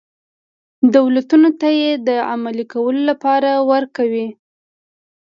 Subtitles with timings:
[0.95, 4.27] دولتونو ته یې د عملي کولو لپاره ورک وي.